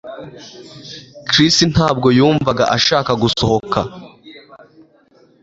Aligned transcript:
Chris 1.29 1.55
ntabwo 1.73 2.07
yumvaga 2.17 2.63
ashaka 2.77 3.11
gusohoka 3.23 3.79